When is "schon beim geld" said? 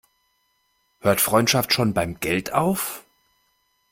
1.73-2.53